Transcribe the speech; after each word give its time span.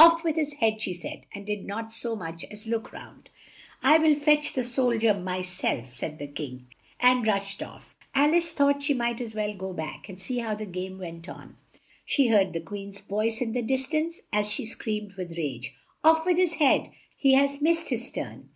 "Off 0.00 0.24
with 0.24 0.34
his 0.34 0.54
head," 0.54 0.82
she 0.82 0.92
said, 0.92 1.20
and 1.32 1.46
did 1.46 1.64
not 1.64 1.92
so 1.92 2.16
much 2.16 2.44
as 2.50 2.66
look 2.66 2.92
round. 2.92 3.30
"I'll 3.84 4.16
fetch 4.16 4.52
the 4.52 4.64
sol 4.64 4.98
dier 4.98 5.14
my 5.14 5.42
self," 5.42 5.94
said 5.94 6.18
the 6.18 6.26
King, 6.26 6.66
and 6.98 7.24
rushed 7.24 7.62
off. 7.62 7.96
Al 8.12 8.34
ice 8.34 8.50
thought 8.50 8.82
she 8.82 8.94
might 8.94 9.20
as 9.20 9.36
well 9.36 9.54
go 9.54 9.72
back, 9.72 10.08
and 10.08 10.20
see 10.20 10.38
how 10.38 10.56
the 10.56 10.66
game 10.66 10.98
went 10.98 11.28
on. 11.28 11.56
She 12.04 12.26
heard 12.26 12.52
the 12.52 12.58
Queen's 12.60 12.98
voice 12.98 13.40
in 13.40 13.52
the 13.52 13.62
dis 13.62 13.86
tance, 13.86 14.22
as 14.32 14.50
she 14.50 14.64
screamed 14.64 15.12
with 15.12 15.38
rage, 15.38 15.76
"Off 16.02 16.26
with 16.26 16.36
his 16.36 16.54
head! 16.54 16.88
He 17.16 17.34
has 17.34 17.62
missed 17.62 17.90
his 17.90 18.10
turn!" 18.10 18.48